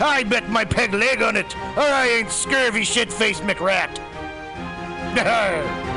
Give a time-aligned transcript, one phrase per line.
[0.00, 3.98] I bet my peg leg on it, or I ain't scurvy shit-faced McRat.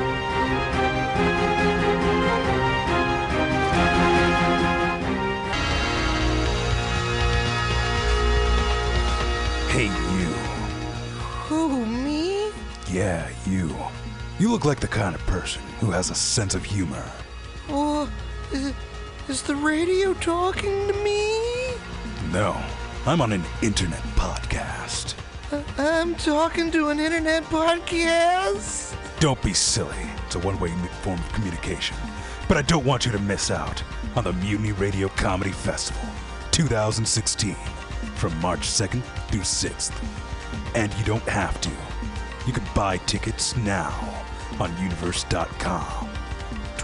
[9.71, 10.27] Hey, you.
[11.47, 12.51] Who, me?
[12.89, 13.73] Yeah, you.
[14.37, 17.09] You look like the kind of person who has a sense of humor.
[17.69, 18.11] Oh,
[18.51, 18.73] is,
[19.29, 21.73] is the radio talking to me?
[22.33, 22.61] No,
[23.03, 25.15] I'm on an internet podcast.
[25.51, 28.95] Uh, I'm talking to an internet podcast?
[29.19, 29.97] Don't be silly.
[30.27, 30.69] It's a one way
[31.01, 31.97] form of communication.
[32.47, 33.83] But I don't want you to miss out
[34.15, 36.03] on the Mutiny Radio Comedy Festival
[36.51, 37.55] 2016
[38.15, 39.91] from March 2nd through 6th.
[40.75, 41.71] And you don't have to.
[42.45, 44.23] You can buy tickets now
[44.59, 46.07] on universe.com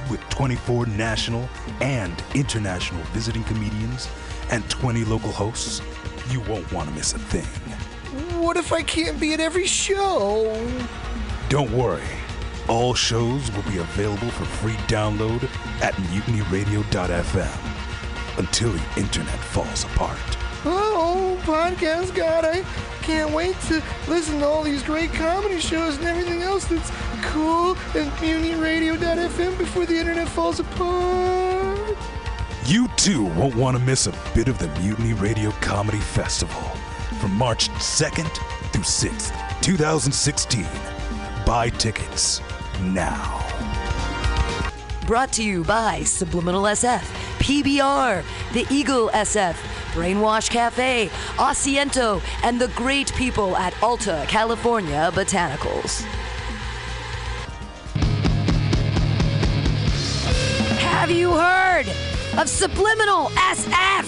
[0.09, 1.47] with 24 national
[1.79, 4.09] and international visiting comedians
[4.49, 5.81] and 20 local hosts.
[6.29, 7.45] You won't want to miss a thing.
[8.41, 10.67] What if I can't be at every show?
[11.49, 12.03] Don't worry.
[12.67, 15.43] All shows will be available for free download
[15.81, 17.77] at mutinyradio.fm
[18.37, 20.17] until the internet falls apart.
[20.65, 22.63] Oh, podcast God, I
[23.03, 26.91] can't wait to listen to all these great comedy shows and everything else that's
[27.27, 31.46] cool at MutinyRadio.fm before the internet falls apart.
[32.67, 36.61] You too won't want to miss a bit of the Mutiny Radio Comedy Festival
[37.17, 38.27] from March 2nd
[38.73, 40.65] through 6th, 2016.
[41.45, 42.41] Buy tickets
[42.81, 43.41] now.
[45.05, 46.99] Brought to you by Subliminal SF,
[47.39, 49.53] PBR, The Eagle SF,
[49.93, 51.07] Brainwash Cafe,
[51.37, 56.01] Asiento, and the great people at Alta California Botanicals.
[60.81, 61.87] Have you heard
[62.37, 64.03] of Subliminal SF?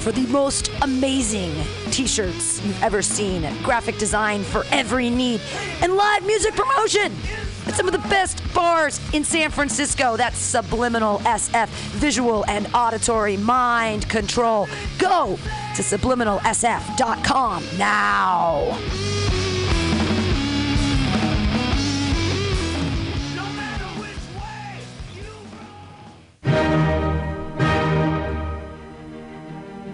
[0.00, 1.52] for the most amazing
[1.90, 3.46] t shirts you've ever seen.
[3.62, 5.42] Graphic design for every need,
[5.82, 7.12] and live music promotion
[7.66, 10.16] at some of the best bars in San Francisco.
[10.16, 14.68] That's Subliminal SF, visual and auditory mind control.
[14.98, 15.38] Go
[15.76, 19.09] to subliminalsf.com now.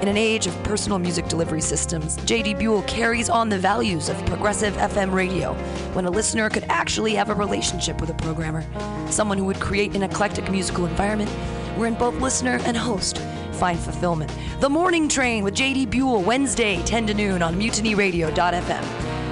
[0.00, 4.16] In an age of personal music delivery systems, JD Buell carries on the values of
[4.24, 5.52] progressive FM radio
[5.92, 8.64] when a listener could actually have a relationship with a programmer,
[9.10, 11.28] someone who would create an eclectic musical environment
[11.76, 13.18] wherein both listener and host
[13.52, 14.32] find fulfillment.
[14.60, 18.84] The Morning Train with JD Buell, Wednesday, 10 to noon on mutinyradio.fm.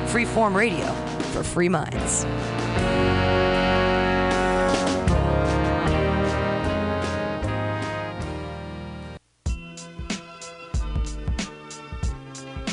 [0.08, 0.84] Freeform radio
[1.32, 2.26] for free minds.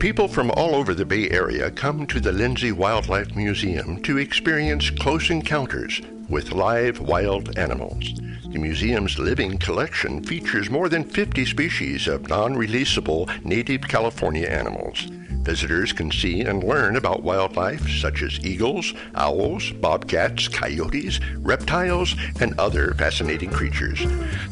[0.00, 4.88] People from all over the Bay Area come to the Lindsay Wildlife Museum to experience
[4.88, 6.00] close encounters
[6.30, 8.14] with live wild animals.
[8.50, 15.06] The museum's living collection features more than 50 species of non releasable native California animals.
[15.50, 22.56] Visitors can see and learn about wildlife such as eagles, owls, bobcats, coyotes, reptiles, and
[22.56, 23.98] other fascinating creatures.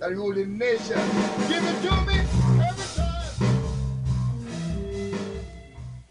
[0.00, 0.96] that ruling nation.
[1.48, 2.18] Give it to me
[2.64, 3.10] every time.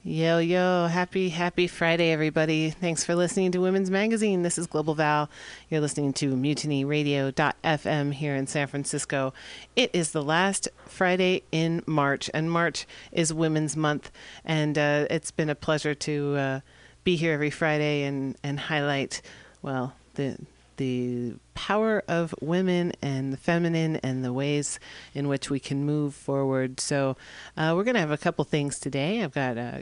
[0.03, 2.69] Yo, yo, happy, happy Friday, everybody.
[2.69, 4.43] Thanks for listening to Women's Magazine.
[4.43, 5.29] This is Global Val.
[5.69, 9.33] You're listening to mutinyradio.fm here in San Francisco.
[9.75, 14.11] It is the last Friday in March, and March is Women's Month.
[14.45, 16.59] And uh, it's been a pleasure to uh,
[17.03, 19.21] be here every Friday and, and highlight,
[19.61, 20.37] well, the
[20.79, 24.79] the power of women and the feminine and the ways
[25.13, 26.79] in which we can move forward.
[26.79, 27.17] So
[27.57, 29.21] uh, we're going to have a couple things today.
[29.21, 29.79] I've got uh,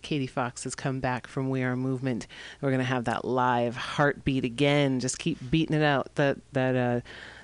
[0.00, 2.26] Katie Fox has come back from We Are Movement.
[2.62, 5.00] We're going to have that live heartbeat again.
[5.00, 6.14] Just keep beating it out.
[6.14, 7.00] That that uh,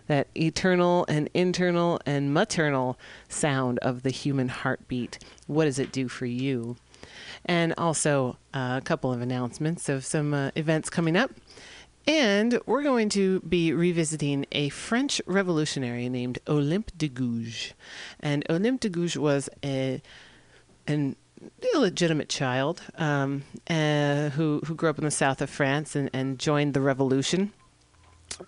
[0.06, 5.18] that eternal and internal and maternal sound of the human heartbeat.
[5.46, 6.76] What does it do for you?
[7.44, 11.30] And also uh, a couple of announcements of some uh, events coming up.
[12.08, 17.74] And we're going to be revisiting a French revolutionary named Olympe de Gouges.
[18.18, 20.00] And Olympe de Gouges was a
[20.86, 21.16] an
[21.74, 26.38] illegitimate child um, uh, who who grew up in the south of France and, and
[26.38, 27.52] joined the revolution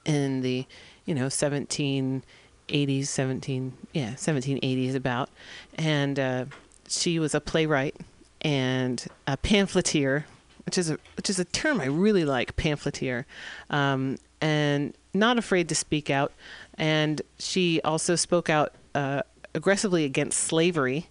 [0.06, 0.64] in the
[1.04, 5.28] you know 1780s 17 yeah 1780s about
[5.74, 6.44] and uh,
[6.88, 7.96] she was a playwright
[8.40, 10.24] and a pamphleteer
[10.66, 13.26] which is a which is a term I really like pamphleteer
[13.70, 16.32] um, and not afraid to speak out
[16.74, 19.22] and she also spoke out uh,
[19.54, 21.08] aggressively against slavery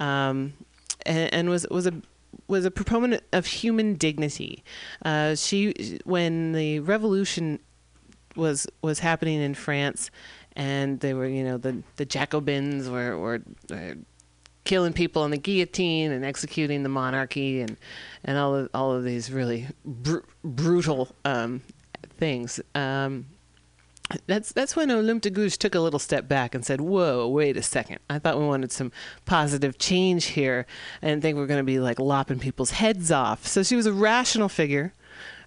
[0.00, 0.54] um,
[1.06, 1.94] and, and was was a
[2.48, 4.62] was a proponent of human dignity.
[5.04, 7.58] Uh, she, when the revolution
[8.36, 10.10] was was happening in France,
[10.56, 13.42] and they were, you know, the the Jacobins were were.
[13.70, 13.96] were
[14.64, 17.76] killing people on the guillotine and executing the monarchy and
[18.24, 21.62] and all of all of these really br- brutal um,
[22.18, 22.60] things.
[22.74, 23.26] Um,
[24.26, 27.56] that's that's when Olympe de Gouges took a little step back and said, "Whoa, wait
[27.56, 27.98] a second!
[28.10, 28.92] I thought we wanted some
[29.24, 30.66] positive change here.
[31.02, 33.86] Didn't think we are going to be like lopping people's heads off." So she was
[33.86, 34.92] a rational figure,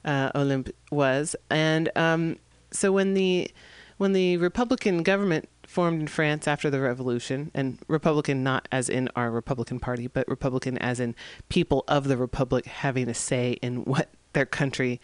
[0.03, 2.37] uh, Olympe was, and um,
[2.71, 3.51] so when the
[3.97, 9.09] when the Republican government formed in France after the revolution, and Republican not as in
[9.13, 11.13] our Republican Party, but Republican as in
[11.49, 15.01] people of the Republic having a say in what their country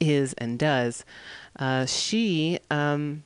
[0.00, 1.04] is and does
[1.58, 3.22] uh, she um,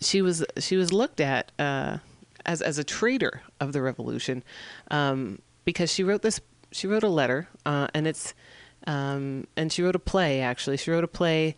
[0.00, 1.96] she was she was looked at uh,
[2.44, 4.44] as as a traitor of the revolution
[4.90, 6.38] um, because she wrote this
[6.70, 8.34] she wrote a letter uh, and it's
[8.86, 10.76] um, and she wrote a play actually.
[10.76, 11.56] She wrote a play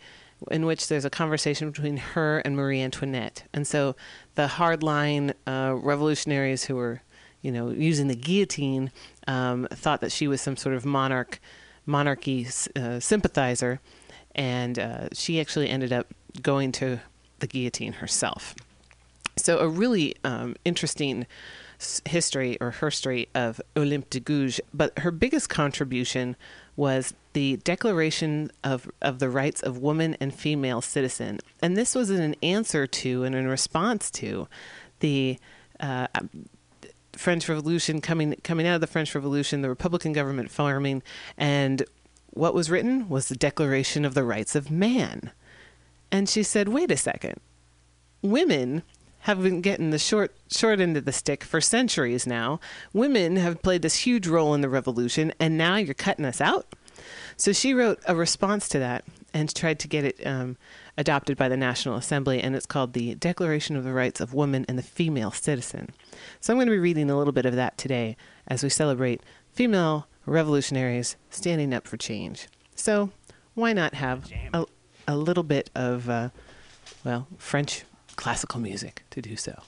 [0.50, 3.44] in which there's a conversation between her and Marie Antoinette.
[3.52, 3.96] And so
[4.34, 7.02] the hardline uh, revolutionaries who were
[7.42, 8.90] you know using the guillotine
[9.26, 11.40] um, thought that she was some sort of monarch
[11.86, 12.46] monarchy
[12.76, 13.80] uh, sympathizer.
[14.34, 17.00] And uh, she actually ended up going to
[17.38, 18.54] the guillotine herself.
[19.36, 21.26] So, a really um, interesting
[22.04, 26.36] history or history of Olympe de Gouges, but her biggest contribution
[26.76, 31.40] was the Declaration of, of the Rights of Woman and Female Citizen.
[31.60, 34.48] And this was in an answer to and in response to
[35.00, 35.38] the
[35.80, 36.06] uh,
[37.12, 41.02] French Revolution coming coming out of the French Revolution, the Republican government forming,
[41.36, 41.84] and
[42.30, 45.30] what was written was the Declaration of the Rights of Man.
[46.10, 47.40] And she said, wait a second.
[48.22, 48.82] Women
[49.20, 52.60] have been getting the short short end of the stick for centuries now.
[52.92, 56.66] Women have played this huge role in the revolution, and now you're cutting us out.
[57.36, 60.56] So she wrote a response to that and tried to get it um,
[60.96, 64.64] adopted by the National Assembly, and it's called the Declaration of the Rights of Woman
[64.68, 65.90] and the Female Citizen.
[66.40, 69.22] So I'm going to be reading a little bit of that today as we celebrate
[69.52, 72.46] female revolutionaries standing up for change.
[72.76, 73.10] So
[73.54, 74.66] why not have a,
[75.08, 76.30] a little bit of, uh,
[77.04, 77.84] well, French
[78.16, 79.60] classical music to do so?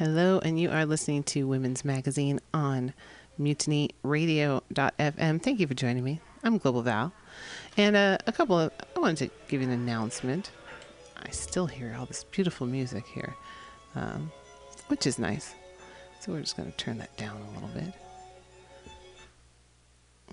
[0.00, 2.94] Hello, and you are listening to Women's Magazine on
[3.38, 5.42] mutinyradio.fm.
[5.42, 6.20] Thank you for joining me.
[6.42, 7.12] I'm Global Val.
[7.76, 10.52] And uh, a couple of, I wanted to give you an announcement.
[11.22, 13.34] I still hear all this beautiful music here,
[13.94, 14.32] um,
[14.88, 15.54] which is nice.
[16.20, 17.92] So we're just going to turn that down a little bit.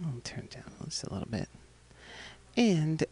[0.02, 1.50] I'll turn down just a little bit.
[2.56, 3.04] And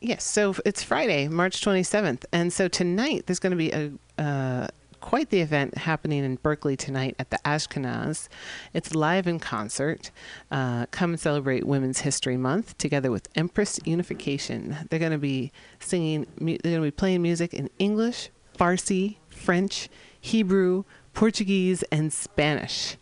[0.00, 2.24] yes, so it's Friday, March 27th.
[2.32, 4.68] And so tonight there's going to be a, uh,
[5.04, 8.26] quite the event happening in Berkeley tonight at the Ashkenaz.
[8.72, 10.10] It's live in concert.
[10.50, 14.74] Uh, come and celebrate Women's History Month together with Empress Unification.
[14.88, 19.90] They're going to be singing, they're going to be playing music in English, Farsi, French,
[20.18, 22.96] Hebrew, Portuguese, and Spanish.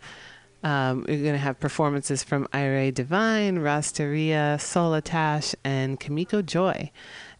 [0.64, 6.90] Um, we're going to have performances from Ire Divine, Rasteria, Solitash, and Kamiko Joy,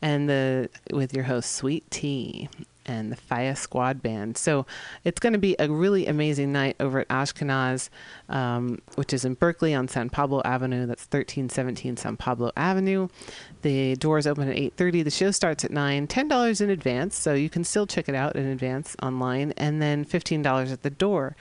[0.01, 2.49] and the with your host Sweet Tea
[2.87, 4.37] and the Fire Squad Band.
[4.37, 4.67] So
[5.05, 7.89] it's going to be a really amazing night over at Ashkenaz,
[8.29, 10.87] um, which is in Berkeley on San Pablo Avenue.
[10.87, 13.09] That's 1317 San Pablo Avenue.
[13.63, 15.05] The doors open at 8:30.
[15.05, 16.07] The show starts at 9.
[16.07, 20.05] $10 in advance, so you can still check it out in advance online, and then
[20.05, 21.37] $15 at the door.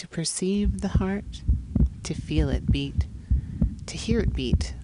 [0.11, 1.41] perceive the heart,
[2.03, 3.07] to feel it beat,
[3.85, 4.75] to hear it beat,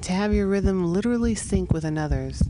[0.00, 2.42] to have your rhythm literally sync with another's,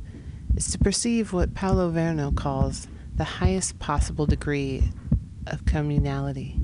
[0.56, 4.84] is to perceive what Paolo Virno calls the highest possible degree
[5.46, 6.56] of communality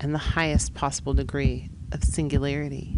[0.00, 2.96] and the highest possible degree of singularity.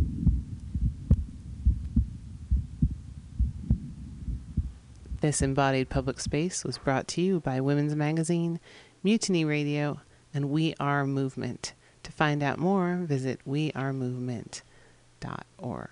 [5.21, 8.61] This embodied public space was brought to you by Women's Magazine,
[9.03, 10.01] Mutiny Radio,
[10.35, 11.73] and We Are Movement.
[12.03, 15.91] To find out more, visit wearemovement.org.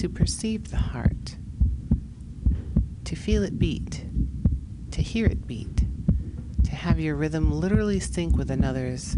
[0.00, 1.36] to perceive the heart,
[3.04, 4.04] to feel it beat,
[4.90, 5.82] to hear it beat,
[6.62, 9.16] to have your rhythm literally sync with another's,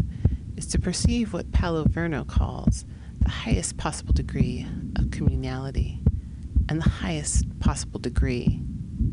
[0.55, 2.85] is to perceive what Paolo Virno calls
[3.19, 5.99] the highest possible degree of communality
[6.69, 8.61] and the highest possible degree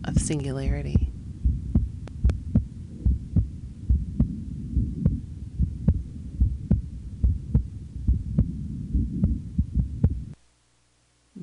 [0.05, 1.13] of singularity.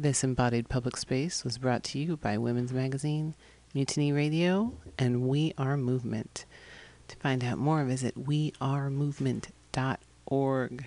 [0.08, 3.36] This embodied public space was brought to you by Women's Magazine,
[3.74, 6.46] Mutiny Radio, and We Are Movement.
[7.10, 10.86] To find out more, visit wearemovement.org.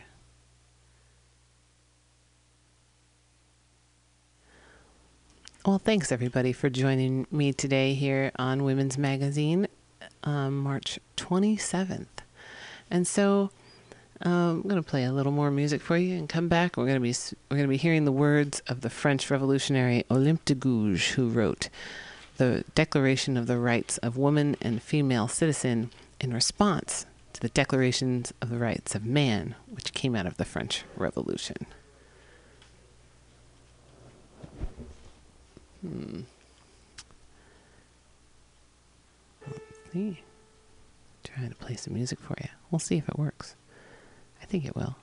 [5.67, 9.69] Well, thanks everybody for joining me today here on Women's Magazine,
[10.25, 12.07] um, March 27th.
[12.91, 13.51] And so
[14.23, 16.77] um, I'm going to play a little more music for you and come back.
[16.77, 17.15] We're going to be
[17.51, 21.29] we're going to be hearing the words of the French revolutionary Olympe de Gouges, who
[21.29, 21.71] wrote
[22.37, 28.35] the Declaration of the Rights of Woman and Female Citizen in response to the Declarations
[28.43, 31.67] of the Rights of Man, which came out of the French Revolution.
[35.81, 36.21] Hmm.
[39.47, 39.61] Let's
[39.93, 40.21] see.
[41.25, 42.49] Trying to play some music for you.
[42.71, 43.57] We'll see if it works.
[44.51, 44.97] Think it will.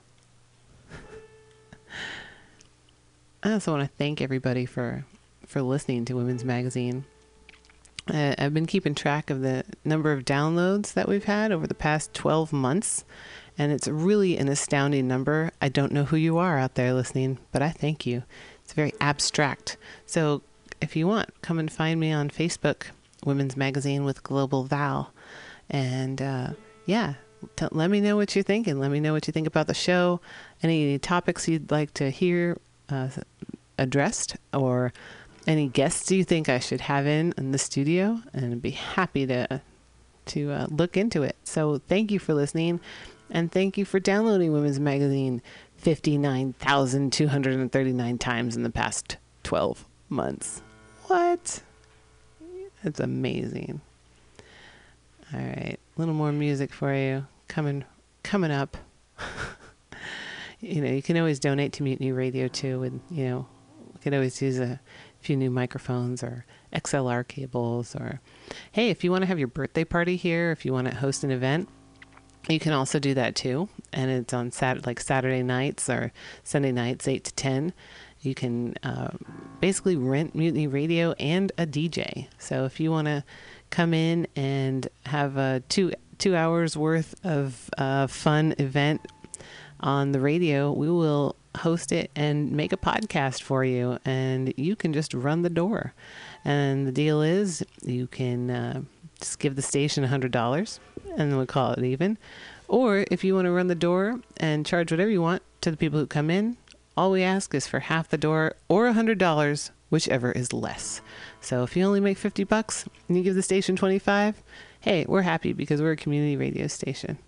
[3.42, 5.06] I also want to thank everybody for
[5.46, 7.06] for listening to Women's Magazine.
[8.12, 11.74] Uh, I've been keeping track of the number of downloads that we've had over the
[11.74, 13.06] past 12 months,
[13.56, 15.50] and it's really an astounding number.
[15.62, 18.24] I don't know who you are out there listening, but I thank you.
[18.62, 19.78] It's very abstract.
[20.04, 20.42] So
[20.82, 22.88] if you want, come and find me on Facebook,
[23.24, 25.14] Women's Magazine with Global Val.
[25.70, 26.48] And uh,
[26.84, 27.14] yeah,
[27.70, 28.78] let me know what you're thinking.
[28.78, 30.20] Let me know what you think about the show,
[30.62, 33.08] any topics you'd like to hear uh,
[33.78, 34.92] addressed, or
[35.46, 39.26] any guests you think I should have in in the studio, and I'd be happy
[39.26, 39.60] to
[40.26, 41.36] to uh, look into it.
[41.44, 42.80] So thank you for listening,
[43.30, 45.40] and thank you for downloading Women's Magazine
[45.76, 50.62] fifty nine thousand two hundred and thirty nine times in the past twelve months.
[51.06, 51.62] What?
[52.84, 53.80] That's amazing.
[55.32, 57.84] All right, little more music for you coming
[58.22, 58.76] coming up.
[60.60, 63.46] you know, you can always donate to Mutiny Radio too, and you know,
[63.92, 64.80] we could always use a
[65.20, 68.20] few new microphones or XLR cables, or
[68.72, 71.24] hey, if you want to have your birthday party here, if you want to host
[71.24, 71.68] an event,
[72.48, 76.12] you can also do that too, and it's on Sat like Saturday nights or
[76.44, 77.72] Sunday nights, eight to ten.
[78.20, 79.10] You can uh,
[79.60, 82.26] basically rent Mutiny Radio and a DJ.
[82.38, 83.24] So if you want to
[83.70, 89.00] come in and have a two two hours worth of uh, fun event
[89.80, 94.76] on the radio, we will host it and make a podcast for you, and you
[94.76, 95.94] can just run the door.
[96.44, 98.82] And the deal is, you can uh,
[99.20, 100.80] just give the station hundred dollars,
[101.16, 102.18] and we'll call it even.
[102.66, 105.76] Or if you want to run the door and charge whatever you want to the
[105.76, 106.56] people who come in,
[106.96, 111.00] all we ask is for half the door or a hundred dollars, whichever is less.
[111.40, 114.42] So if you only make fifty bucks and you give the station twenty five,
[114.80, 117.18] hey, we're happy because we're a community radio station.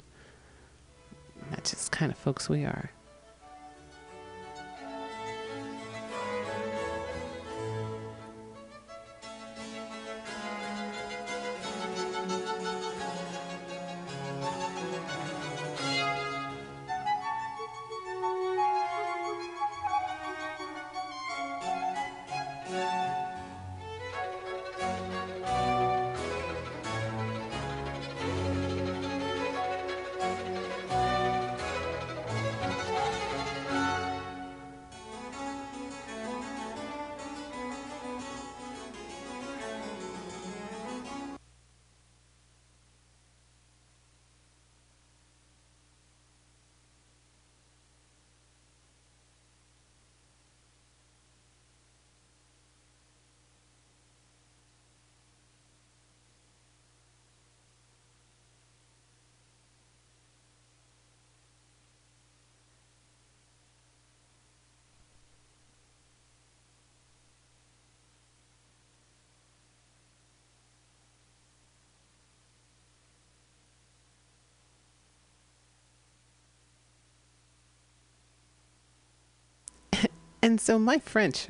[1.51, 2.92] That's just kind of folks we are.
[80.42, 81.48] And so my French.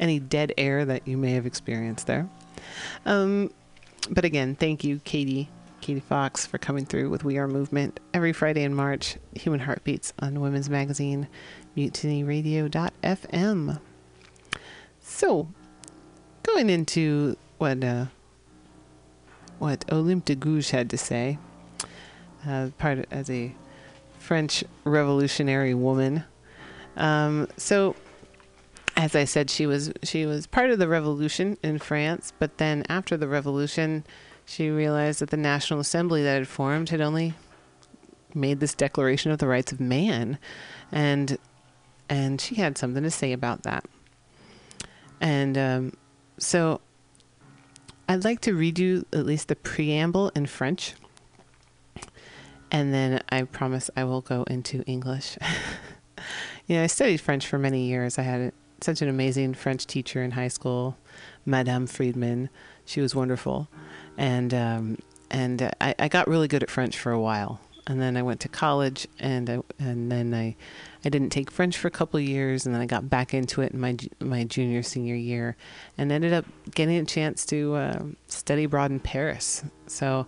[0.00, 2.28] Any dead air that you may have experienced there.
[3.06, 3.52] Um,
[4.10, 5.48] but again, thank you, Katie,
[5.80, 9.16] Katie Fox, for coming through with We Are Movement every Friday in March.
[9.34, 11.28] Human Heartbeats on Women's Magazine,
[11.76, 13.80] mutinyradio.fm.
[15.00, 15.48] So,
[16.42, 18.06] going into what uh,
[19.58, 21.38] what Olympe de Gouges had to say,
[22.46, 23.54] uh, part as a
[24.18, 26.24] French revolutionary woman.
[26.96, 27.96] Um, so,
[28.96, 32.84] as I said, she was she was part of the revolution in France, but then
[32.88, 34.04] after the revolution,
[34.46, 37.34] she realized that the National Assembly that had formed had only
[38.34, 40.38] made this Declaration of the Rights of Man,
[40.92, 41.38] and
[42.08, 43.84] and she had something to say about that.
[45.20, 45.92] And um,
[46.38, 46.80] so,
[48.08, 50.94] I'd like to read you at least the preamble in French,
[52.70, 55.38] and then I promise I will go into English.
[56.66, 58.18] you know, I studied French for many years.
[58.18, 60.96] I had such an amazing French teacher in high school,
[61.46, 62.50] Madame Friedman.
[62.84, 63.68] She was wonderful,
[64.18, 64.98] and um,
[65.30, 67.60] and uh, I, I got really good at French for a while.
[67.86, 70.56] And then I went to college, and I, and then I,
[71.04, 73.72] I didn't take French for a couple years, and then I got back into it
[73.72, 75.56] in my my junior senior year,
[75.98, 79.64] and ended up getting a chance to uh, study abroad in Paris.
[79.86, 80.26] So,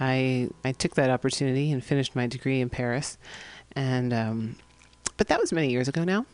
[0.00, 3.16] I I took that opportunity and finished my degree in Paris,
[3.72, 4.56] and um,
[5.16, 6.26] but that was many years ago now,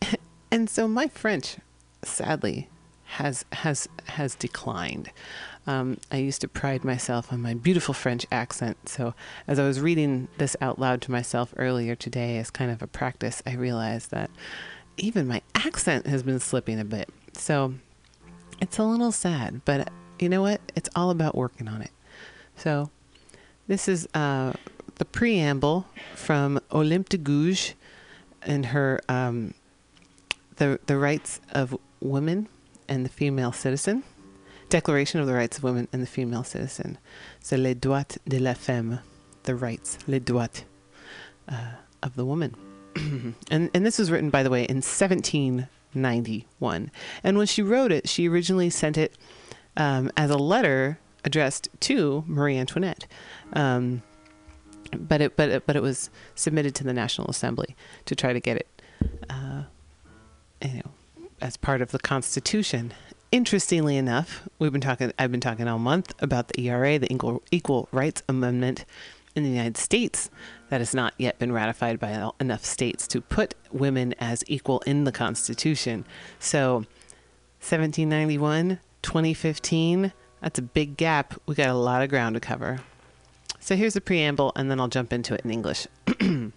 [0.50, 1.56] and so my French,
[2.02, 2.68] sadly,
[3.04, 5.10] has has has declined.
[5.66, 8.88] Um, I used to pride myself on my beautiful French accent.
[8.88, 9.14] So
[9.46, 12.86] as I was reading this out loud to myself earlier today as kind of a
[12.86, 14.30] practice, I realized that
[14.96, 17.08] even my accent has been slipping a bit.
[17.34, 17.74] So
[18.60, 20.60] it's a little sad, but you know what?
[20.74, 21.90] It's all about working on it.
[22.56, 22.90] So
[23.66, 24.52] this is uh,
[24.96, 27.74] the preamble from Olympe de Gouges
[28.42, 29.54] and her um,
[30.56, 32.48] the the rights of women
[32.88, 34.02] and the female citizen.
[34.72, 36.96] Declaration of the Rights of Women and the Female Citizen.
[37.40, 39.00] So, les droits de la femme,
[39.42, 40.64] the rights, les droits
[41.46, 42.56] uh, of the woman.
[43.50, 46.90] and, and this was written, by the way, in 1791.
[47.22, 49.18] And when she wrote it, she originally sent it
[49.76, 53.06] um, as a letter addressed to Marie Antoinette.
[53.52, 54.02] Um,
[54.96, 58.40] but it, but it, but it was submitted to the National Assembly to try to
[58.40, 58.82] get it,
[59.28, 59.64] uh,
[60.62, 60.92] you know,
[61.42, 62.94] as part of the Constitution
[63.32, 65.12] interestingly enough, we've been talking.
[65.18, 68.84] I've been talking all month about the ERA, the Equal, Equal Rights Amendment
[69.34, 70.30] in the United States,
[70.68, 75.04] that has not yet been ratified by enough states to put women as equal in
[75.04, 76.04] the Constitution.
[76.38, 76.84] So,
[77.60, 80.12] 1791, 2015.
[80.40, 81.34] That's a big gap.
[81.46, 82.80] We got a lot of ground to cover.
[83.60, 85.86] So here's the preamble, and then I'll jump into it in English.
[86.20, 86.52] les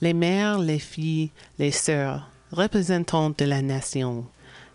[0.00, 4.28] mères, les filles, les sœurs, représentants de la nation,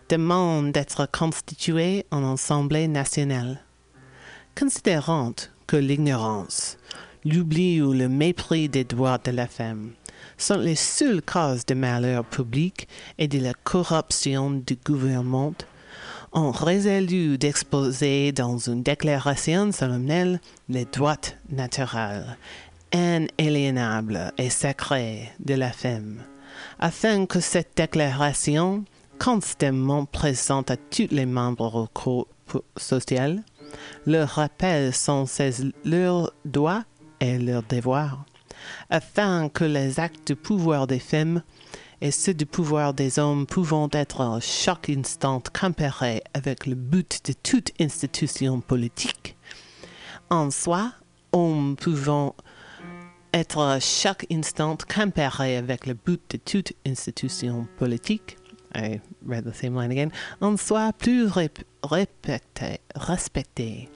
[0.08, 3.62] demande d'être constituée en Assemblée nationale.
[4.58, 5.32] Considérant
[5.66, 6.76] que l'ignorance,
[7.24, 9.92] l'oubli ou le mépris des droits de la femme
[10.36, 12.88] sont les seules causes de malheur public
[13.18, 15.54] et de la corruption du gouvernement,
[16.32, 21.16] ont résolu d'exposer dans une déclaration solennelle les droits
[21.48, 22.36] naturels,
[22.92, 26.22] inaliénables et sacrés de la femme,
[26.80, 28.84] afin que cette déclaration
[29.18, 31.88] constamment présente à tous les membres
[32.76, 33.40] sociaux,
[34.06, 36.84] leur rappelle sans cesse leurs droits
[37.20, 38.24] et leurs devoirs,
[38.90, 41.42] afin que les actes du pouvoir des femmes
[42.00, 47.20] et ceux du pouvoir des hommes pouvant être à chaque instant comparés avec le but
[47.26, 49.36] de toute institution politique,
[50.30, 50.92] en soi,
[51.32, 52.34] hommes pouvant
[53.32, 58.36] être à chaque instant comparés avec le but de toute institution politique,
[58.74, 60.10] I read the same line again,
[60.40, 61.28] en soit plus
[61.82, 63.88] respecté, respecté,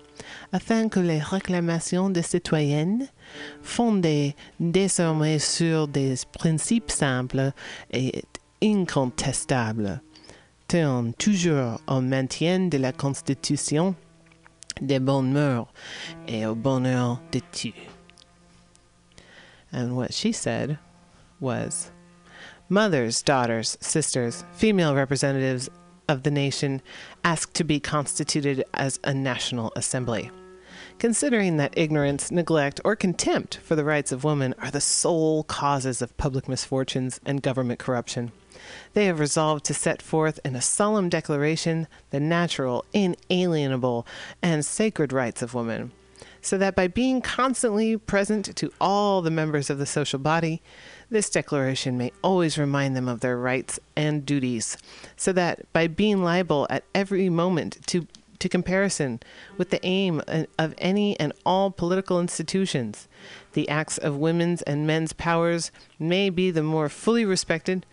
[0.53, 3.09] afin que les réclamations des citoyennes,
[3.63, 7.53] fondées désormais sur des principes simples
[7.93, 8.23] et
[8.63, 10.01] incontestables,
[10.69, 13.95] tournent toujours au maintien de la Constitution,
[14.81, 15.67] des bonnes mœurs
[16.29, 17.73] et au bonheur de tous.
[19.73, 20.79] And what she said
[21.41, 21.91] was,
[22.71, 25.71] Mothers, daughters, sisters, female representatives
[26.07, 26.83] of the nation
[27.25, 30.31] ask to be constituted as a national assembly.
[30.99, 36.03] Considering that ignorance, neglect, or contempt for the rights of women are the sole causes
[36.03, 38.33] of public misfortunes and government corruption,
[38.93, 44.07] they have resolved to set forth in a solemn declaration the natural, inalienable,
[44.43, 45.91] and sacred rights of women,
[46.41, 50.63] so that by being constantly present to all the members of the social body,
[51.11, 54.77] this declaration may always remind them of their rights and duties,
[55.17, 58.07] so that by being liable at every moment to
[58.39, 59.21] to comparison
[59.57, 63.09] with the aim uh, of any and all political institutions.
[63.53, 67.85] The acts of women's and men's powers may be the more fully respected,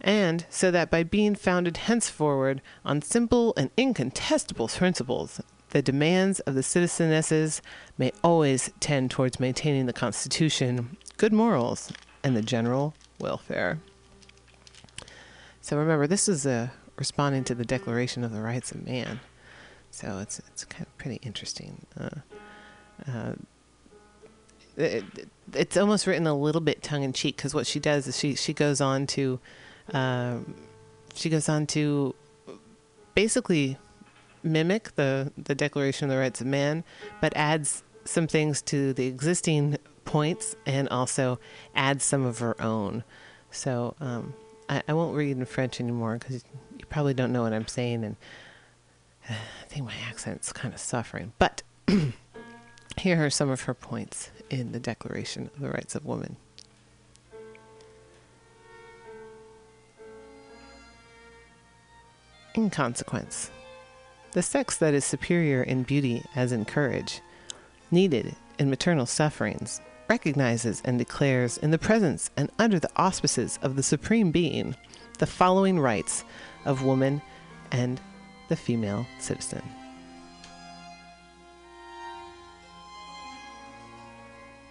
[0.00, 5.40] and so that by being founded henceforward on simple and incontestable principles,
[5.70, 7.60] the demands of the citizenesses
[7.96, 11.92] may always tend towards maintaining the Constitution, good morals,
[12.24, 13.78] and the general welfare.
[15.60, 19.20] So remember, this is uh, responding to the Declaration of the Rights of Man.
[19.90, 21.86] So it's it's kind of pretty interesting.
[21.98, 22.08] Uh,
[23.06, 23.32] uh,
[24.76, 25.04] it,
[25.54, 28.34] it's almost written a little bit tongue in cheek because what she does is she
[28.34, 29.40] she goes on to
[29.92, 30.54] um,
[31.14, 32.14] she goes on to
[33.14, 33.76] basically
[34.42, 36.84] mimic the the Declaration of the Rights of Man,
[37.20, 41.38] but adds some things to the existing points and also
[41.74, 43.04] adds some of her own.
[43.50, 44.34] So um,
[44.68, 46.44] I, I, won't read in French anymore because
[46.78, 48.16] you probably don't know what I'm saying, and
[49.28, 51.32] I think my accent's kind of suffering.
[51.38, 51.62] But
[52.98, 56.36] here are some of her points in the Declaration of the Rights of Women.
[62.54, 63.50] In consequence,
[64.38, 67.20] the sex that is superior in beauty as in courage,
[67.90, 73.74] needed in maternal sufferings, recognizes and declares in the presence and under the auspices of
[73.74, 74.76] the Supreme Being
[75.18, 76.22] the following rights
[76.64, 77.20] of woman
[77.72, 78.00] and
[78.48, 79.60] the female citizen.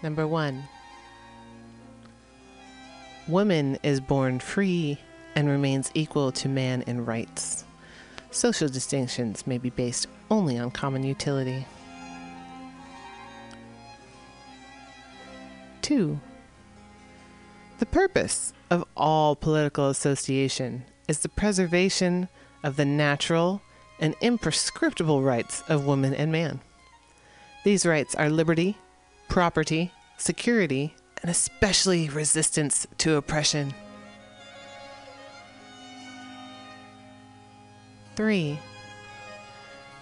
[0.01, 0.63] Number one,
[3.28, 4.97] woman is born free
[5.36, 7.65] and remains equal to man in rights.
[8.38, 11.65] Social distinctions may be based only on common utility.
[15.81, 16.19] 2.
[17.79, 22.29] The purpose of all political association is the preservation
[22.63, 23.59] of the natural
[23.99, 26.59] and imprescriptible rights of woman and man.
[27.63, 28.77] These rights are liberty,
[29.29, 33.73] property, security, and especially resistance to oppression.
[38.18, 38.57] 3.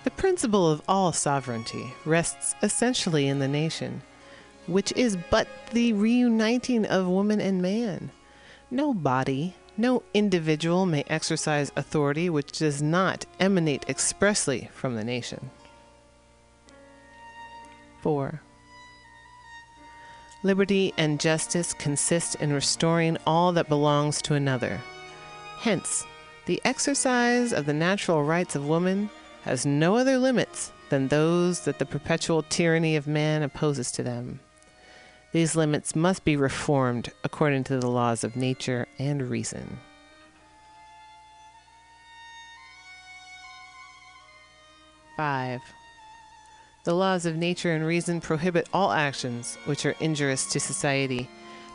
[0.05, 4.01] The principle of all sovereignty rests essentially in the nation,
[4.67, 8.11] which is but the reuniting of woman and man.
[8.71, 15.51] No body, no individual may exercise authority which does not emanate expressly from the nation.
[18.01, 18.41] 4.
[20.41, 24.79] Liberty and justice consist in restoring all that belongs to another.
[25.57, 26.05] Hence,
[26.45, 29.09] the exercise of the natural rights of woman
[29.43, 34.39] has no other limits than those that the perpetual tyranny of man opposes to them.
[35.31, 39.79] These limits must be reformed according to the laws of nature and reason.
[45.17, 45.61] Five.
[46.83, 51.27] The laws of nature and reason prohibit all actions which are injurious to society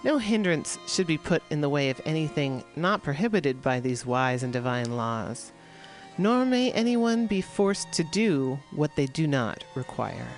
[0.03, 4.43] no hindrance should be put in the way of anything not prohibited by these wise
[4.43, 5.53] and divine laws,
[6.17, 10.29] nor may anyone be forced to do what they do not require.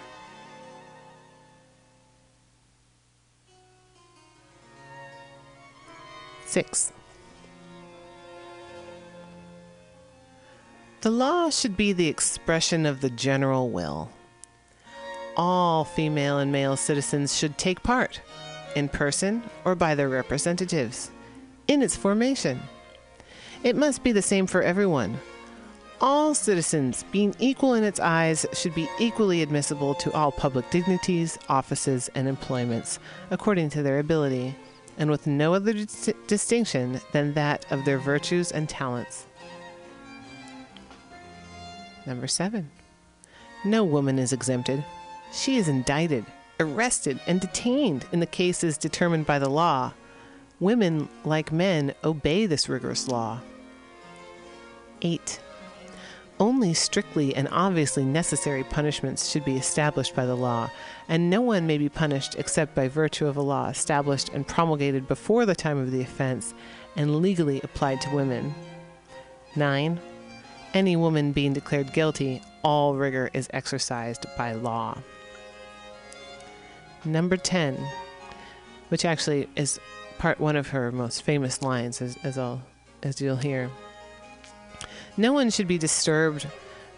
[6.47, 6.93] Six.
[11.01, 14.11] The law should be the expression of the general will.
[15.37, 18.21] All female and male citizens should take part
[18.75, 21.11] in person or by their representatives,
[21.69, 22.61] in its formation.
[23.63, 25.19] It must be the same for everyone.
[26.01, 31.39] All citizens, being equal in its eyes, should be equally admissible to all public dignities,
[31.49, 32.99] offices, and employments,
[33.31, 34.57] according to their ability,
[34.99, 39.27] and with no other dis- distinction than that of their virtues and talents.
[42.05, 42.69] Number seven.
[43.65, 44.85] No woman is exempted.
[45.33, 46.27] She is indicted
[46.61, 49.93] arrested and detained in the cases determined by the law.
[50.61, 53.41] Women, like men, obey this rigorous law.
[55.03, 55.41] 8.
[56.39, 60.71] Only strictly and obviously necessary punishments should be established by the law,
[61.09, 65.07] and no one may be punished except by virtue of a law established and promulgated
[65.09, 66.55] before the time of the offense
[66.97, 68.55] and legally applied to women.
[69.57, 70.01] 9.
[70.75, 74.97] Any woman being declared guilty, all rigor is exercised by law
[77.05, 77.77] number 10,
[78.89, 79.81] which actually is
[80.19, 82.63] part one of her most famous lines, as, as, I'll,
[83.03, 83.71] as you'll hear.
[85.17, 86.47] No one should be disturbed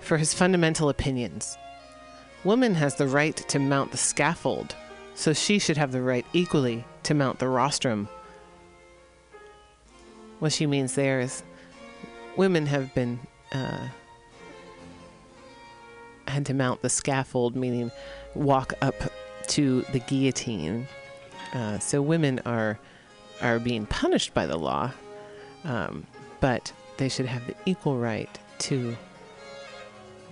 [0.01, 1.57] for his fundamental opinions.
[2.45, 4.75] Woman has the right to mount the scaffold,
[5.15, 8.09] so she should have the right equally to mount the rostrum.
[10.39, 11.43] What she means there is
[12.37, 13.21] women have been
[13.53, 13.89] uh,
[16.27, 17.91] had to mount the scaffold, meaning
[18.35, 18.95] walk up
[19.49, 20.87] to the guillotine.
[21.53, 22.79] Uh, so women are
[23.43, 24.91] are being punished by the law,
[25.65, 26.07] um,
[26.41, 28.97] but they should have the equal right to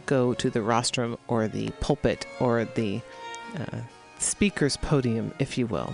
[0.06, 3.00] go to the rostrum or the pulpit or the
[3.58, 3.78] uh,
[4.18, 5.92] speaker's podium, if you will.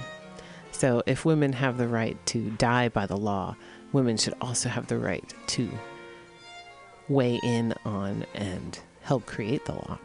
[0.71, 3.57] So, if women have the right to die by the law,
[3.93, 5.69] women should also have the right to
[7.09, 9.99] weigh in on and help create the law.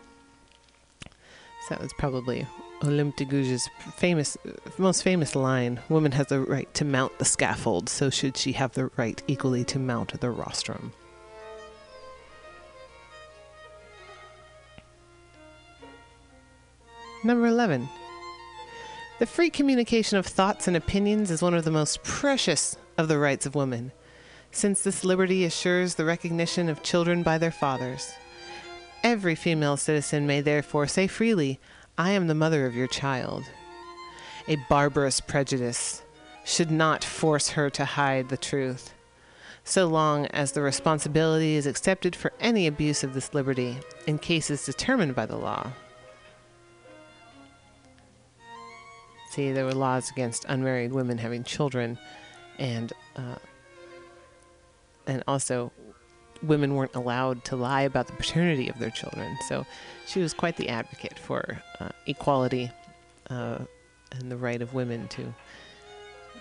[1.06, 2.48] So that was probably
[2.84, 3.60] Olympe de
[3.96, 4.38] famous,
[4.78, 8.74] most famous line: "Woman has the right to mount the scaffold, so should she have
[8.74, 10.92] the right equally to mount the rostrum."
[17.24, 17.88] Number 11.
[19.20, 23.18] The free communication of thoughts and opinions is one of the most precious of the
[23.18, 23.94] rights of women,
[24.52, 28.12] since this liberty assures the recognition of children by their fathers.
[29.04, 31.62] Every female citizen may therefore say freely,
[31.98, 33.44] I am the mother of your child.
[34.48, 36.02] A barbarous prejudice
[36.44, 38.94] should not force her to hide the truth,
[39.64, 43.78] so long as the responsibility is accepted for any abuse of this liberty
[44.08, 45.72] in cases determined by the law.
[49.30, 51.98] See, there were laws against unmarried women having children,
[52.58, 53.36] and uh,
[55.06, 55.72] and also
[56.44, 59.38] women weren't allowed to lie about the paternity of their children.
[59.48, 59.66] So
[60.06, 62.72] she was quite the advocate for uh, equality
[63.30, 63.60] uh,
[64.12, 65.34] and the right of women to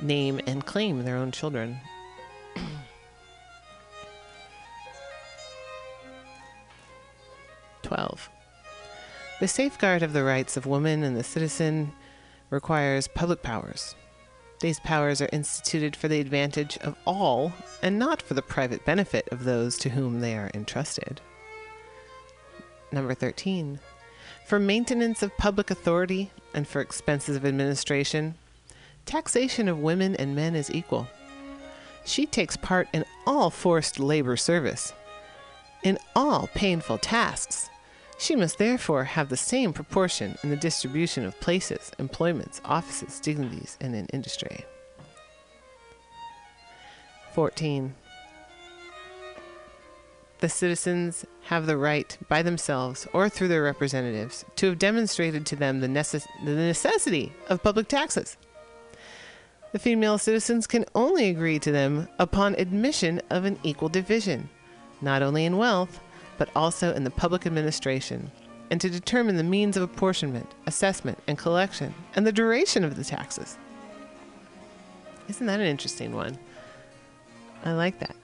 [0.00, 1.78] name and claim their own children.
[7.82, 8.28] Twelve.
[9.40, 11.92] The safeguard of the rights of woman and the citizen
[12.50, 13.96] requires public powers.
[14.62, 17.52] These powers are instituted for the advantage of all
[17.82, 21.20] and not for the private benefit of those to whom they are entrusted.
[22.92, 23.80] Number 13.
[24.46, 28.36] For maintenance of public authority and for expenses of administration,
[29.04, 31.08] taxation of women and men is equal.
[32.04, 34.92] She takes part in all forced labor service,
[35.82, 37.68] in all painful tasks,
[38.22, 43.76] she must therefore have the same proportion in the distribution of places, employments, offices, dignities,
[43.80, 44.64] and in industry.
[47.32, 47.92] 14.
[50.38, 55.56] The citizens have the right, by themselves or through their representatives, to have demonstrated to
[55.56, 58.36] them the, necess- the necessity of public taxes.
[59.72, 64.48] The female citizens can only agree to them upon admission of an equal division,
[65.00, 65.98] not only in wealth,
[66.42, 68.28] but also in the public administration,
[68.68, 73.04] and to determine the means of apportionment, assessment, and collection, and the duration of the
[73.04, 73.56] taxes.
[75.28, 76.36] Isn't that an interesting one?
[77.64, 78.16] I like that.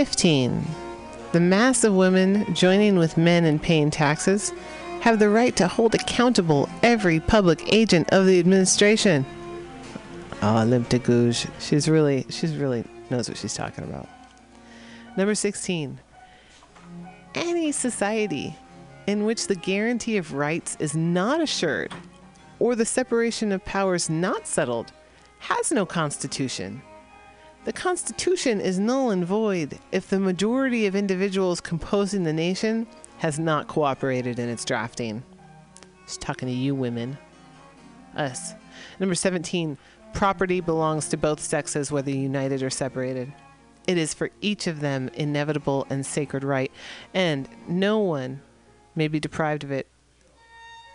[0.00, 0.64] Fifteen.
[1.32, 4.50] The mass of women joining with men in paying taxes
[5.02, 9.26] have the right to hold accountable every public agent of the administration.
[10.40, 11.32] Ah, oh, Olympe de.
[11.60, 14.08] She's really, she's really knows what she's talking about.
[15.18, 15.98] Number 16.
[17.34, 18.56] Any society
[19.06, 21.92] in which the guarantee of rights is not assured
[22.58, 24.94] or the separation of powers not settled
[25.40, 26.80] has no constitution.
[27.64, 32.86] The Constitution is null and void if the majority of individuals composing the nation
[33.18, 35.22] has not cooperated in its drafting.
[36.06, 37.18] She's talking to you, women.
[38.16, 38.54] Us.
[38.98, 39.76] Number 17.
[40.14, 43.30] Property belongs to both sexes, whether united or separated.
[43.86, 46.72] It is for each of them inevitable and sacred right,
[47.12, 48.40] and no one
[48.94, 49.86] may be deprived of it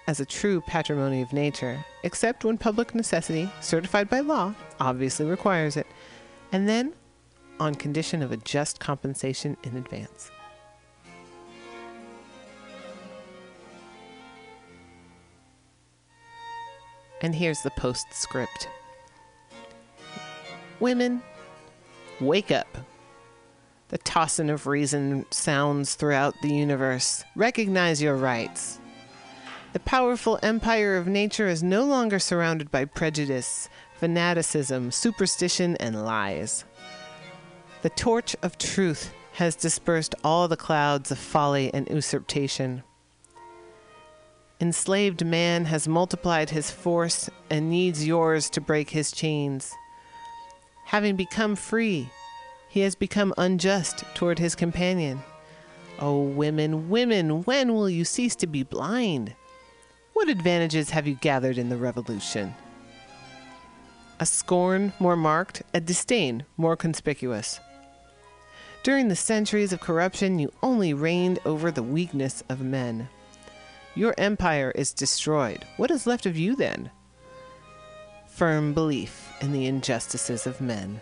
[0.07, 5.77] as a true patrimony of nature, except when public necessity, certified by law, obviously requires
[5.77, 5.87] it,
[6.55, 6.93] and then
[7.59, 10.31] on condition of a just compensation in advance.
[17.19, 18.69] And here's the postscript
[20.79, 21.21] Women,
[22.21, 22.77] wake up.
[23.89, 27.25] The tossing of reason sounds throughout the universe.
[27.35, 28.79] Recognize your rights.
[29.73, 33.67] The powerful empire of nature is no longer surrounded by prejudice,
[33.97, 36.65] fanaticism, superstition, and lies.
[37.81, 42.83] The torch of truth has dispersed all the clouds of folly and usurpation.
[44.61, 49.73] Enslaved man has multiplied his force and needs yours to break his chains.
[50.85, 52.09] Having become free,
[52.69, 55.21] he has become unjust toward his companion.
[55.99, 59.35] Oh, women, women, when will you cease to be blind?
[60.13, 62.55] What advantages have you gathered in the revolution?
[64.19, 67.59] A scorn more marked, a disdain more conspicuous.
[68.81, 73.09] During the centuries of corruption, you only reigned over the weakness of men.
[73.93, 75.65] Your empire is destroyed.
[75.75, 76.91] What is left of you then?
[78.27, 81.01] Firm belief in the injustices of men.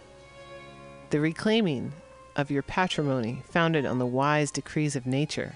[1.12, 1.94] The reclaiming
[2.36, 5.56] of your patrimony founded on the wise decrees of nature.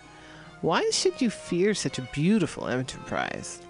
[0.61, 3.61] Why should you fear such a beautiful enterprise?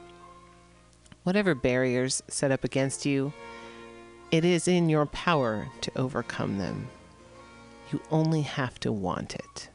[1.23, 3.33] Whatever barriers set up against you,
[4.31, 6.87] it is in your power to overcome them.
[7.91, 9.69] You only have to want it.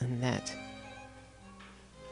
[0.00, 0.54] And that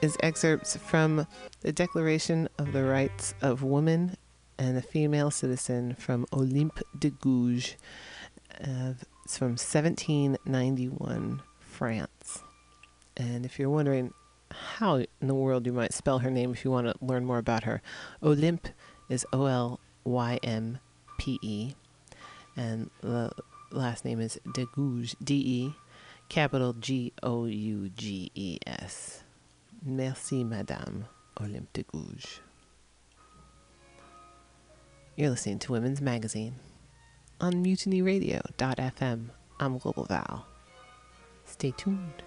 [0.02, 1.26] is excerpts from
[1.60, 4.16] the Declaration of the Rights of Woman
[4.58, 7.76] and a Female Citizen from Olympe de Gouges.
[8.60, 12.42] Uh, it's from 1791, France.
[13.16, 14.12] And if you're wondering
[14.50, 17.38] how in the world you might spell her name if you want to learn more
[17.38, 17.82] about her,
[18.22, 18.68] Olympe
[19.08, 20.78] is O L Y M
[21.18, 21.74] P E.
[22.56, 23.30] And the
[23.70, 25.74] last name is de Gouges, D E,
[26.28, 29.22] capital G O U G E S.
[29.84, 31.06] Merci, Madame
[31.40, 32.40] Olympe de Gouges.
[35.16, 36.56] You're listening to Women's Magazine
[37.40, 39.30] on mutinyradio.fm.
[39.58, 40.46] I'm Global Val.
[41.46, 42.25] Stay tuned.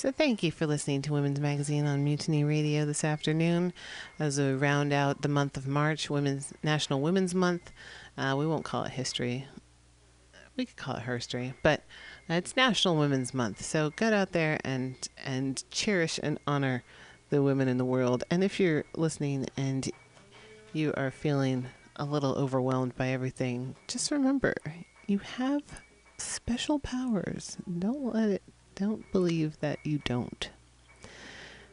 [0.00, 3.74] So, thank you for listening to Women's Magazine on Mutiny Radio this afternoon.
[4.18, 7.70] As we round out the month of March, Women's National Women's Month,
[8.16, 9.46] uh, we won't call it history.
[10.56, 11.84] We could call it herstory, but
[12.30, 13.62] it's National Women's Month.
[13.62, 16.82] So, get out there and and cherish and honor
[17.28, 18.24] the women in the world.
[18.30, 19.86] And if you're listening and
[20.72, 24.54] you are feeling a little overwhelmed by everything, just remember
[25.06, 25.60] you have
[26.16, 27.58] special powers.
[27.78, 28.42] Don't let it
[28.80, 30.48] don't believe that you don't.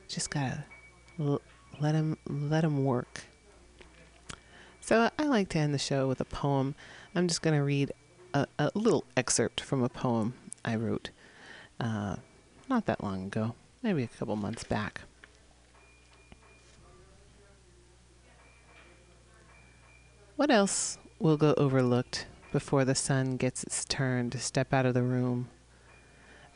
[0.10, 0.66] Just gotta
[1.20, 1.42] l-
[1.80, 3.24] let him let him work.
[4.82, 6.76] So I like to end the show with a poem.
[7.16, 7.94] I'm just gonna read
[8.34, 10.34] a, a little excerpt from a poem
[10.66, 11.10] I wrote
[11.80, 12.18] uh,
[12.68, 15.02] not that long ago, maybe a couple months back.
[20.36, 24.94] What else will go overlooked before the sun gets its turn to step out of
[24.94, 25.50] the room?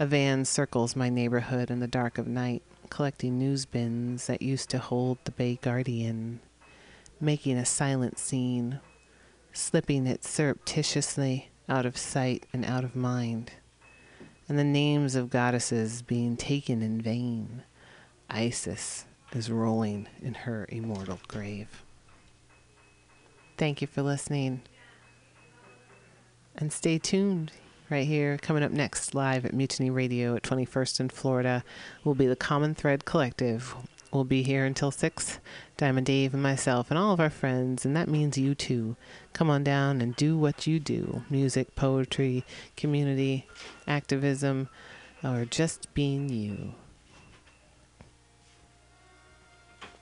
[0.01, 4.67] A van circles my neighborhood in the dark of night, collecting news bins that used
[4.71, 6.39] to hold the Bay Guardian,
[7.19, 8.79] making a silent scene,
[9.53, 13.51] slipping it surreptitiously out of sight and out of mind,
[14.49, 17.61] and the names of goddesses being taken in vain.
[18.27, 21.83] Isis is rolling in her immortal grave.
[23.55, 24.63] Thank you for listening.
[26.57, 27.51] And stay tuned
[27.91, 28.37] right here.
[28.37, 31.63] Coming up next, live at Mutiny Radio at 21st in Florida,
[32.05, 33.75] will be the Common Thread Collective.
[34.13, 35.39] We'll be here until 6.
[35.75, 38.95] Diamond Dave and myself and all of our friends, and that means you too.
[39.33, 42.45] Come on down and do what you do music, poetry,
[42.77, 43.47] community,
[43.87, 44.69] activism,
[45.23, 46.73] or just being you.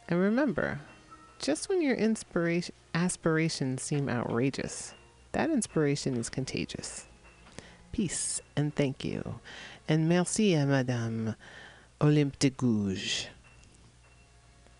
[0.07, 0.81] And remember,
[1.39, 4.93] just when your inspiration aspirations seem outrageous,
[5.31, 7.08] that inspiration is contagious.
[7.91, 9.39] Peace and thank you.
[9.87, 11.35] And merci à Madame
[12.01, 13.27] Olympe de Gouges.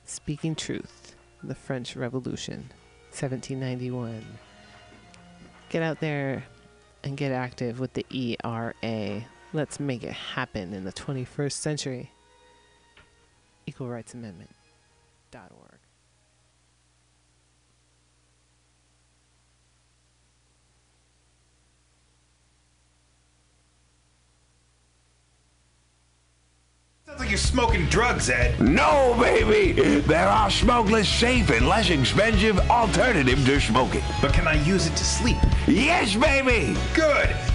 [0.06, 2.70] Speaking Truth, the French Revolution,
[3.12, 4.24] 1791.
[5.70, 6.44] Get out there
[7.04, 9.24] and get active with the ERA.
[9.54, 12.12] Let's make it happen in the 21st century.
[13.68, 13.88] Equal
[27.20, 28.60] like you're smoking drugs, Ed.
[28.62, 30.00] No, baby!
[30.00, 34.02] There are smokeless, safe, and less expensive alternative to smoking.
[34.22, 35.38] But can I use it to sleep?
[35.68, 36.78] Yes, baby!
[36.94, 37.36] Good,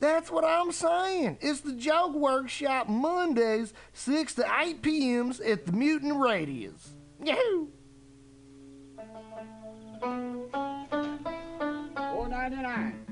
[0.00, 1.36] That's what I'm saying.
[1.42, 6.92] It's the Joke Workshop Mondays, 6 to 8 p.m.s at the Mutant Radius.
[7.22, 7.68] Yahoo!
[12.10, 13.09] Four ninety nine.